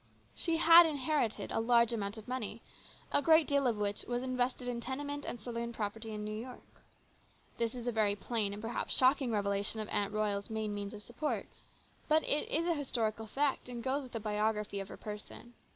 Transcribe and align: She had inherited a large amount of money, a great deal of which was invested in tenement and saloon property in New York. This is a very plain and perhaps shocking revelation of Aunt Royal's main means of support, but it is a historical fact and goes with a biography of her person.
She 0.33 0.57
had 0.57 0.87
inherited 0.87 1.51
a 1.51 1.59
large 1.59 1.93
amount 1.93 2.17
of 2.17 2.27
money, 2.27 2.63
a 3.11 3.21
great 3.21 3.45
deal 3.47 3.67
of 3.67 3.77
which 3.77 4.01
was 4.05 4.23
invested 4.23 4.67
in 4.67 4.81
tenement 4.81 5.25
and 5.25 5.39
saloon 5.39 5.73
property 5.73 6.11
in 6.11 6.23
New 6.25 6.35
York. 6.41 6.63
This 7.59 7.75
is 7.75 7.85
a 7.85 7.91
very 7.91 8.15
plain 8.15 8.51
and 8.51 8.63
perhaps 8.63 8.97
shocking 8.97 9.31
revelation 9.31 9.79
of 9.79 9.87
Aunt 9.89 10.11
Royal's 10.11 10.49
main 10.49 10.73
means 10.73 10.95
of 10.95 11.03
support, 11.03 11.45
but 12.07 12.23
it 12.23 12.49
is 12.49 12.65
a 12.65 12.73
historical 12.73 13.27
fact 13.27 13.69
and 13.69 13.83
goes 13.83 14.01
with 14.01 14.15
a 14.15 14.19
biography 14.19 14.79
of 14.79 14.87
her 14.89 14.97
person. 14.97 15.53